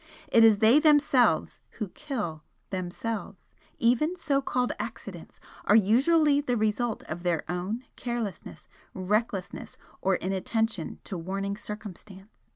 [0.29, 7.03] It is they themselves who kill themselves, even so called 'accidents' are usually the result
[7.03, 12.41] of their own carelessness, recklessness or inattention to warning circumstance.